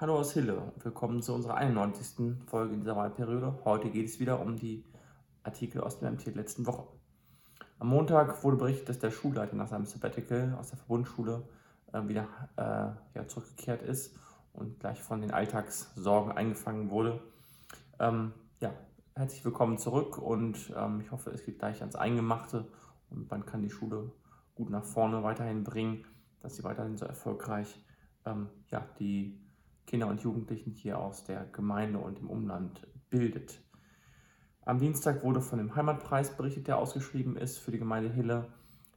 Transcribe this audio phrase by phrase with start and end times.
[0.00, 2.36] Hallo aus Hille und willkommen zu unserer 91.
[2.46, 3.58] Folge in dieser Wahlperiode.
[3.64, 4.84] Heute geht es wieder um die
[5.42, 6.86] Artikel aus dem MT letzten Woche.
[7.80, 11.42] Am Montag wurde berichtet, dass der Schulleiter nach seinem Sabbatical aus der Verbundschule
[11.92, 14.16] äh, wieder äh, ja, zurückgekehrt ist
[14.52, 17.20] und gleich von den Alltagssorgen eingefangen wurde.
[17.98, 18.72] Ähm, ja,
[19.16, 22.68] herzlich willkommen zurück und ähm, ich hoffe, es geht gleich ans Eingemachte
[23.10, 24.12] und man kann die Schule
[24.54, 26.04] gut nach vorne weiterhin bringen,
[26.40, 27.84] dass sie weiterhin so erfolgreich
[28.24, 29.36] ähm, ja, die
[29.88, 33.58] Kinder und Jugendlichen hier aus der Gemeinde und dem Umland bildet.
[34.66, 38.52] Am Dienstag wurde von dem Heimatpreis berichtet, der ausgeschrieben ist für die Gemeinde Hille.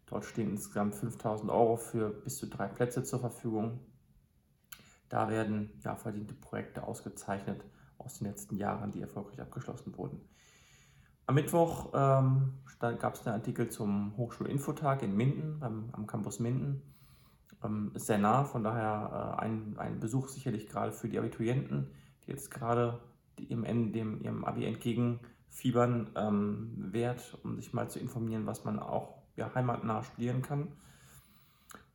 [0.08, 3.80] Dort stehen insgesamt 5000 Euro für bis zu drei Plätze zur Verfügung.
[5.08, 7.64] Da werden ja, verdiente Projekte ausgezeichnet
[7.98, 10.20] aus den letzten Jahren, die erfolgreich abgeschlossen wurden.
[11.26, 16.82] Am Mittwoch ähm, gab es einen Artikel zum Hochschulinfotag in Minden, beim, am Campus Minden
[17.64, 21.88] ähm, ist sehr nah, von daher äh, ein, ein Besuch sicherlich gerade für die Abiturienten,
[22.26, 23.00] die jetzt gerade
[23.38, 29.16] dem, dem ihrem Abi entgegenfiebern, ähm, wert, um sich mal zu informieren, was man auch
[29.36, 30.70] ja, heimatnah studieren kann.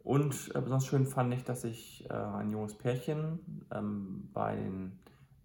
[0.03, 4.99] Und äh, besonders schön fand ich, dass sich äh, ein junges Pärchen ähm, bei den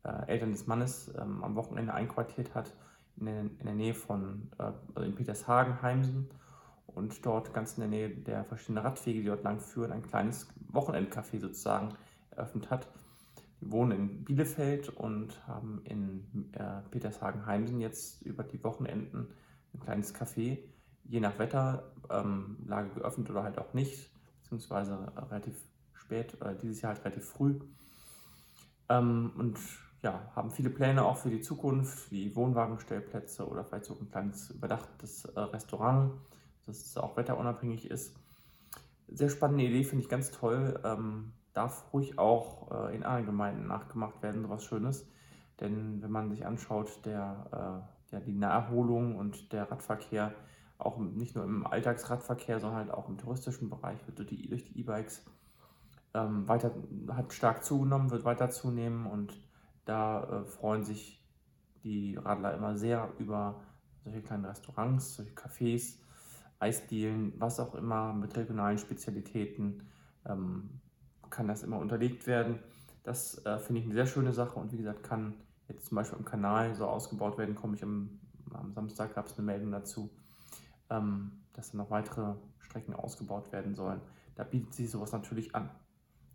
[0.04, 2.73] äh, Eltern des Mannes ähm, am Wochenende einquartiert hat,
[3.17, 6.30] in der, in der Nähe von, äh, also in Petershagen, Heimsen
[6.95, 10.47] und dort ganz in der Nähe der verschiedenen Radwege, die dort lang führen, ein kleines
[10.72, 11.89] Wochenendcafé sozusagen
[12.31, 12.88] eröffnet hat.
[13.61, 19.28] Die wohnen in Bielefeld und haben in äh, Petershagen-Heimsen jetzt über die Wochenenden
[19.73, 20.59] ein kleines Café,
[21.03, 24.09] je nach Wetterlage ähm, geöffnet oder halt auch nicht,
[24.42, 25.55] beziehungsweise relativ
[25.94, 27.59] spät, äh, dieses Jahr halt relativ früh.
[28.89, 29.59] Ähm, und
[30.02, 34.50] ja, haben viele Pläne auch für die Zukunft, wie Wohnwagenstellplätze oder vielleicht so ein kleines
[34.50, 36.14] überdachtes äh, Restaurant
[36.66, 38.16] dass es auch wetterunabhängig ist.
[39.08, 40.80] Sehr spannende Idee, finde ich ganz toll.
[40.84, 45.08] Ähm, darf ruhig auch äh, in anderen Gemeinden nachgemacht werden, sowas Schönes.
[45.59, 50.34] Denn wenn man sich anschaut, der, äh, ja, die Naherholung und der Radverkehr,
[50.77, 54.30] auch nicht nur im Alltagsradverkehr, sondern halt auch im touristischen Bereich, wird durch
[54.64, 55.23] die E-Bikes
[56.14, 56.72] ähm, weiter,
[57.10, 59.39] hat stark zugenommen, wird weiter zunehmen und
[59.86, 61.23] da äh, freuen sich
[61.83, 63.61] die Radler immer sehr über
[64.04, 65.99] solche kleinen Restaurants, solche Cafés,
[66.61, 69.83] Eisdielen, was auch immer, mit regionalen Spezialitäten
[70.26, 70.70] ähm,
[71.30, 72.60] kann das immer unterlegt werden.
[73.04, 75.33] Das äh, finde ich eine sehr schöne Sache und wie gesagt, kann
[75.67, 78.20] jetzt zum Beispiel im Kanal so ausgebaut werden, komme ich am,
[78.54, 80.11] am Samstag, gab es eine Meldung dazu,
[80.89, 84.02] ähm, dass dann noch weitere Strecken ausgebaut werden sollen.
[84.36, 85.70] Da bietet sich sowas natürlich an.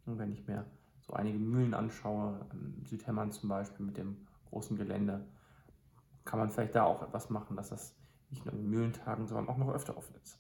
[0.07, 0.65] Und wenn ich mir
[1.01, 5.25] so einige Mühlen anschaue, an Südhemmern zum Beispiel mit dem großen Gelände,
[6.25, 7.95] kann man vielleicht da auch etwas machen, dass das
[8.31, 10.39] nicht nur in Mühlentagen, sondern auch noch öfter offen ist.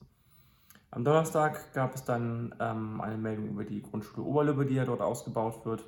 [0.91, 5.02] Am Donnerstag gab es dann ähm, eine Meldung über die Grundschule Oberlübbe, die ja dort
[5.02, 5.84] ausgebaut wird.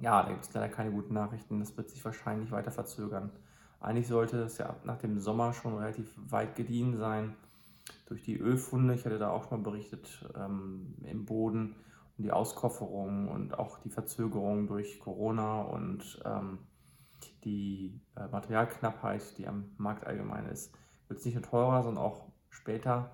[0.00, 1.60] Ja, da gibt es leider keine guten Nachrichten.
[1.60, 3.30] Das wird sich wahrscheinlich weiter verzögern.
[3.80, 7.34] Eigentlich sollte es ja nach dem Sommer schon relativ weit gediehen sein.
[8.06, 11.76] Durch die Ölfunde, ich hatte da auch schon mal berichtet, ähm, im Boden
[12.18, 16.58] und die Auskofferung und auch die Verzögerung durch Corona und ähm,
[17.44, 20.72] die äh, Materialknappheit, die am Markt allgemein ist,
[21.12, 23.10] wird es nicht nur teurer, sondern auch später.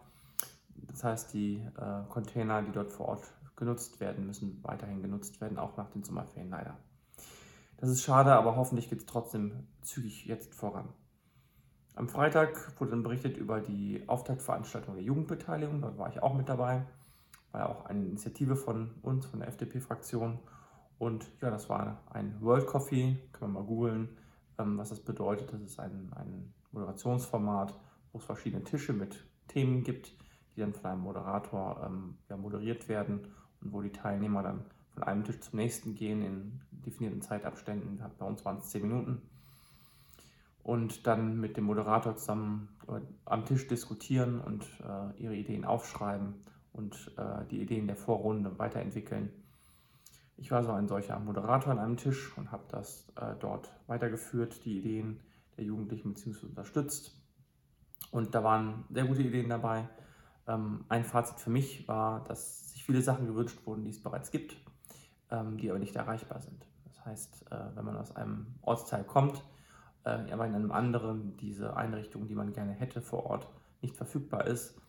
[0.87, 3.25] Das heißt, die äh, Container, die dort vor Ort
[3.57, 6.77] genutzt werden, müssen weiterhin genutzt werden, auch nach den Sommerferien leider.
[7.79, 10.89] Das ist schade, aber hoffentlich geht es trotzdem zügig jetzt voran.
[11.97, 15.81] Am Freitag wurde dann berichtet über die Auftaktveranstaltung der Jugendbeteiligung.
[15.81, 16.87] Dort war ich auch mit dabei.
[17.51, 20.39] War ja auch eine Initiative von uns, von der FDP-Fraktion.
[20.99, 23.19] Und ja, das war ein World Coffee.
[23.33, 24.17] Kann man mal googeln,
[24.57, 25.53] ähm, was das bedeutet.
[25.53, 27.75] Das ist ein, ein Moderationsformat,
[28.19, 30.13] wo es verschiedene Tische mit Themen gibt,
[30.57, 33.29] die dann von einem Moderator ähm, ja, moderiert werden
[33.61, 38.03] und wo die Teilnehmer dann von einem Tisch zum nächsten gehen in definierten Zeitabständen.
[38.19, 39.23] Bei uns waren es zehn Minuten.
[40.65, 46.35] Und dann mit dem Moderator zusammen äh, am Tisch diskutieren und äh, ihre Ideen aufschreiben
[46.73, 49.31] und äh, die Ideen der Vorrunde weiterentwickeln.
[50.37, 54.65] Ich war so ein solcher Moderator an einem Tisch und habe das äh, dort weitergeführt,
[54.65, 55.21] die Ideen
[55.57, 56.47] der Jugendlichen bzw.
[56.47, 57.18] unterstützt
[58.11, 59.89] und da waren sehr gute Ideen dabei.
[60.47, 64.31] Ähm, ein Fazit für mich war, dass sich viele Sachen gewünscht wurden, die es bereits
[64.31, 64.57] gibt,
[65.31, 66.67] ähm, die aber nicht erreichbar sind.
[66.85, 69.45] Das heißt, äh, wenn man aus einem Ortsteil kommt,
[70.05, 73.49] äh, aber in einem anderen diese Einrichtung, die man gerne hätte vor Ort,
[73.83, 74.81] nicht verfügbar ist,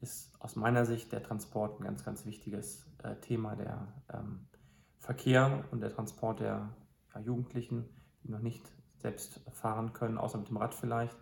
[0.00, 3.56] ist aus meiner Sicht der Transport ein ganz, ganz wichtiges äh, Thema.
[3.56, 4.46] Der ähm,
[4.98, 6.68] Verkehr und der Transport der
[7.24, 7.88] Jugendlichen,
[8.22, 11.16] die noch nicht selbst fahren können, außer mit dem Rad vielleicht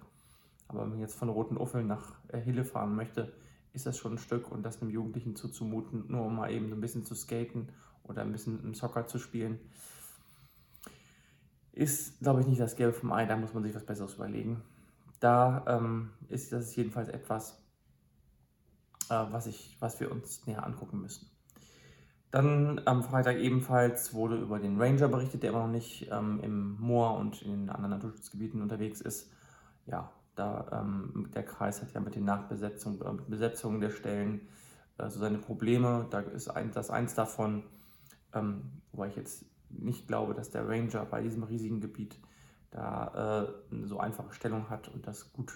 [0.75, 3.33] aber wenn man jetzt von Roten Uffeln nach äh, Hille fahren möchte,
[3.73, 6.75] ist das schon ein Stück und das einem Jugendlichen zuzumuten, nur um mal eben so
[6.75, 7.69] ein bisschen zu skaten
[8.05, 9.59] oder ein bisschen im Soccer zu spielen.
[11.73, 14.63] ist, glaube ich, nicht das Gelbe vom Ei, da muss man sich was Besseres überlegen.
[15.19, 17.61] Da ähm, ist das jedenfalls etwas,
[19.11, 21.31] äh, was, ich, was wir uns näher angucken müssen.
[22.31, 26.77] Dann am Freitag ebenfalls wurde über den Ranger berichtet, der immer noch nicht ähm, im
[26.81, 29.31] Moor und in den anderen Naturschutzgebieten unterwegs ist.
[29.87, 34.49] Ja, da ähm, der Kreis hat ja mit den Nachbesetzungen, äh, mit Besetzungen der Stellen
[34.99, 36.07] äh, so seine Probleme.
[36.11, 37.65] Da ist ein, das eins davon,
[38.33, 42.19] ähm, wobei ich jetzt nicht glaube, dass der Ranger bei diesem riesigen Gebiet
[42.71, 45.53] da äh, eine so einfache Stellung hat und das gut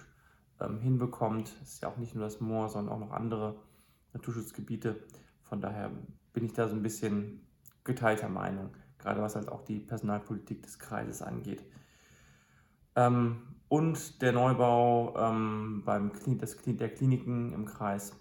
[0.59, 1.53] ähm, hinbekommt.
[1.61, 3.59] Es ist ja auch nicht nur das Moor, sondern auch noch andere
[4.13, 4.95] Naturschutzgebiete.
[5.43, 5.91] Von daher
[6.33, 7.45] bin ich da so ein bisschen
[7.83, 11.63] geteilter Meinung, gerade was halt auch die Personalpolitik des Kreises angeht.
[12.95, 18.13] Ähm, und der Neubau ähm, beim Klin das Klin der Kliniken im Kreis,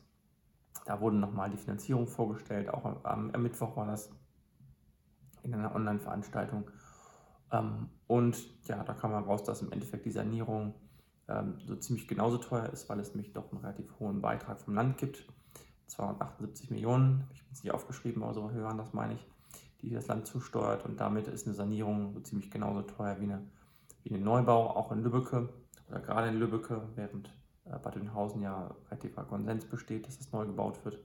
[0.85, 4.11] da wurde nochmal die Finanzierung vorgestellt, auch am, am Mittwoch war das
[5.43, 6.71] in einer Online-Veranstaltung.
[7.51, 8.37] Ähm, und
[8.67, 10.75] ja, da kam man raus, dass im Endeffekt die Sanierung
[11.29, 14.75] ähm, so ziemlich genauso teuer ist, weil es nämlich doch einen relativ hohen Beitrag vom
[14.75, 15.27] Land gibt.
[15.87, 19.27] 278 Millionen, ich bin es nicht aufgeschrieben, aber so hören, das meine ich,
[19.81, 23.47] die das Land zusteuert und damit ist eine Sanierung so ziemlich genauso teuer wie, eine,
[24.09, 25.49] wie ein Neubau, auch in Lübbecke
[25.89, 27.29] oder gerade in Lübbecke, während
[27.65, 30.99] äh, Bad Dünhausen ja relativer Konsens besteht, dass es neu gebaut wird.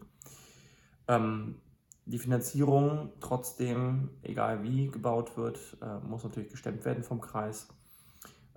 [1.08, 1.56] Ähm,
[2.06, 7.70] die Finanzierung trotzdem, egal wie gebaut wird, äh, muss natürlich gestemmt werden vom Kreis.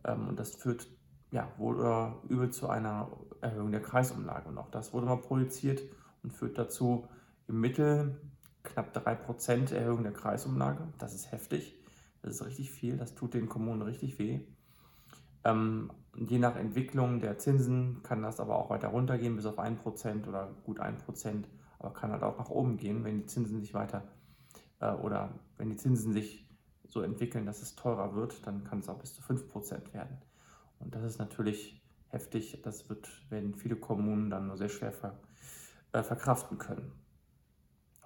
[0.04, 0.88] Ähm, und das führt
[1.30, 3.10] ja, wohl oder übel zu einer
[3.40, 4.48] Erhöhung der Kreisumlage.
[4.48, 5.82] Und auch das wurde mal projiziert
[6.22, 7.08] und führt dazu
[7.48, 8.20] im Mittel
[8.62, 10.88] knapp 3% Erhöhung der Kreisumlage.
[10.98, 11.75] Das ist heftig,
[12.26, 14.40] das ist richtig viel, das tut den Kommunen richtig weh.
[15.44, 20.26] Ähm, je nach Entwicklung der Zinsen kann das aber auch weiter runtergehen, bis auf 1%
[20.26, 21.44] oder gut 1%,
[21.78, 24.02] aber kann halt auch nach oben gehen, wenn die Zinsen sich weiter
[24.80, 26.46] äh, oder wenn die Zinsen sich
[26.88, 30.18] so entwickeln, dass es teurer wird, dann kann es auch bis zu 5% werden.
[30.80, 35.18] Und das ist natürlich heftig, das wird, werden viele Kommunen dann nur sehr schwer ver
[35.92, 36.92] äh, verkraften können.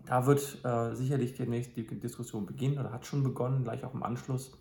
[0.07, 4.03] Da wird äh, sicherlich demnächst die Diskussion beginnen oder hat schon begonnen, gleich auch im
[4.03, 4.53] Anschluss.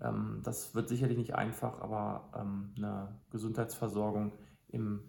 [0.00, 4.32] Ähm, das wird sicherlich nicht einfach, aber ähm, eine Gesundheitsversorgung
[4.68, 5.02] im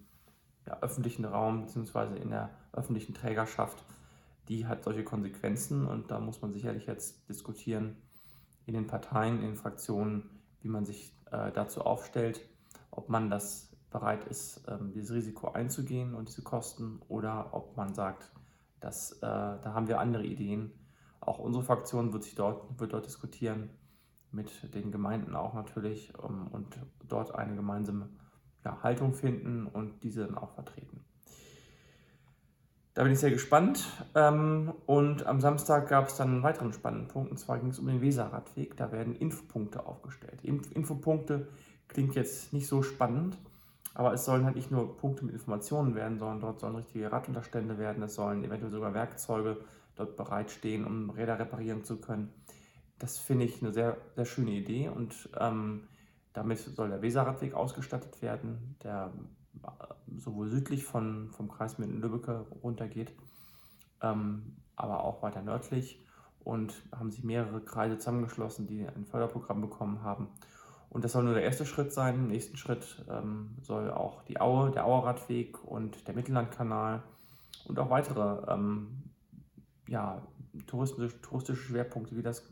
[0.65, 2.19] ja, öffentlichen Raum bzw.
[2.21, 3.83] in der öffentlichen Trägerschaft,
[4.47, 7.97] die hat solche Konsequenzen und da muss man sicherlich jetzt diskutieren
[8.65, 10.29] in den Parteien, in den Fraktionen,
[10.61, 12.41] wie man sich äh, dazu aufstellt,
[12.91, 17.93] ob man das bereit ist, ähm, dieses Risiko einzugehen und diese Kosten oder ob man
[17.93, 18.31] sagt,
[18.79, 20.71] dass, äh, da haben wir andere Ideen.
[21.19, 23.69] Auch unsere Fraktion wird sich dort, wird dort diskutieren,
[24.31, 28.09] mit den Gemeinden auch natürlich ähm, und dort eine gemeinsame
[28.63, 31.03] ja, Haltung finden und diese dann auch vertreten.
[32.93, 33.85] Da bin ich sehr gespannt.
[34.13, 37.79] Ähm, und am Samstag gab es dann einen weiteren spannenden Punkt, und zwar ging es
[37.79, 38.75] um den Weserradweg.
[38.75, 40.43] Da werden Infopunkte aufgestellt.
[40.43, 41.47] Infopunkte
[41.87, 43.37] klingt jetzt nicht so spannend,
[43.99, 47.77] aber es sollen halt nicht nur Punkte mit Informationen werden, sondern dort sollen richtige Radunterstände
[47.77, 48.01] werden.
[48.01, 49.57] Es sollen eventuell sogar Werkzeuge
[49.97, 52.33] dort bereitstehen, um Räder reparieren zu können.
[52.97, 55.83] Das finde ich eine sehr, sehr schöne Idee und ähm,
[56.31, 59.11] damit soll der Weserradweg ausgestattet werden, der
[59.63, 63.11] äh, sowohl südlich von, vom Kreis Minden-Lübbecke runtergeht,
[64.01, 65.99] ähm, aber auch weiter nördlich.
[66.39, 70.29] Und haben sich mehrere Kreise zusammengeschlossen, die ein Förderprogramm bekommen haben.
[70.89, 72.15] Und das soll nur der erste Schritt sein.
[72.15, 77.03] Im nächsten Schritt ähm, soll auch die Aue, der Auerradweg und der Mittellandkanal
[77.65, 79.03] und auch weitere ähm,
[79.87, 80.21] ja,
[80.65, 82.43] touristische, touristische Schwerpunkte wie das,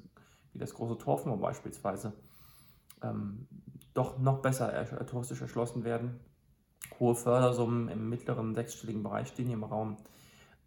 [0.54, 2.14] wie das große Torfmoor beispielsweise
[3.02, 3.48] ähm,
[3.94, 6.20] doch noch besser er, touristisch erschlossen werden.
[7.00, 9.98] Hohe Fördersummen im mittleren sechsstelligen Bereich stehen hier im Raum.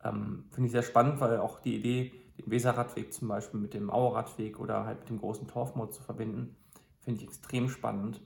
[0.03, 3.91] Ähm, Finde ich sehr spannend, weil auch die Idee, den Weserradweg zum Beispiel mit dem
[3.91, 6.57] Auerradweg oder halt mit dem großen Torfmoor zu verbinden,
[7.01, 8.21] finde ich extrem spannend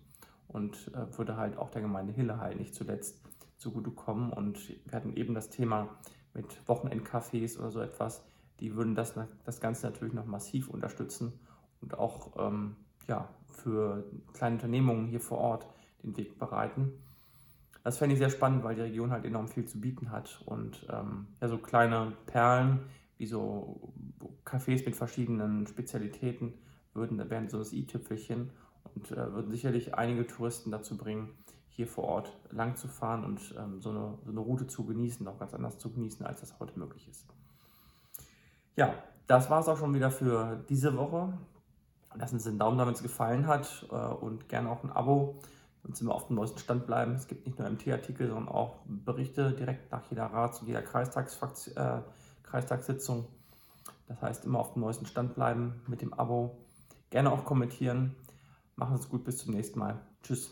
[0.49, 3.21] und äh, würde halt auch der Gemeinde Hille halt nicht zuletzt
[3.57, 4.33] zugutekommen.
[4.33, 5.89] Und wir hatten eben das Thema
[6.35, 8.25] mit Wochenendcafés oder so etwas,
[8.61, 9.15] die würden das,
[9.45, 11.33] das Ganze natürlich noch massiv unterstützen
[11.81, 12.77] und auch ähm,
[13.09, 15.67] ja, für kleine Unternehmungen hier vor Ort
[16.03, 16.93] den Weg bereiten.
[17.83, 20.87] Das fände ich sehr spannend, weil die Region halt enorm viel zu bieten hat und
[20.91, 22.81] ähm, ja, so kleine Perlen
[23.19, 23.93] wie so
[24.45, 26.55] Cafés mit verschiedenen Spezialitäten
[26.95, 28.51] würden, wären so das i-Tüpfelchen
[28.95, 31.31] und äh, würden sicherlich einige Touristen dazu bringen,
[31.69, 35.27] hier vor Ort lang zu fahren und ähm, so, eine, so eine Route zu genießen,
[35.27, 37.27] auch ganz anders zu genießen, als das heute möglich ist.
[38.77, 38.95] Ja,
[39.27, 41.37] das war es auch schon wieder für diese Woche.
[42.15, 45.41] Lassen Sie einen Daumen da, wenn es gefallen hat äh, und gerne auch ein Abo,
[45.83, 47.15] damit Sie immer auf dem neuesten Stand bleiben.
[47.15, 52.03] Es gibt nicht nur MT-Artikel, sondern auch Berichte direkt nach jeder Rats- und jeder äh,
[52.45, 53.27] Kreistagssitzung.
[54.07, 56.57] Das heißt, immer auf dem neuesten Stand bleiben mit dem Abo
[57.15, 58.17] Gerne auch kommentieren.
[58.75, 60.05] Machen Sie es gut, bis zum nächsten Mal.
[60.25, 60.51] Tschüss.